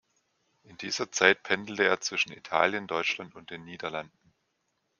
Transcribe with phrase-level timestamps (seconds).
[0.63, 4.33] In dieser Zeit pendelte er zwischen Italien, Deutschland und den Niederlanden.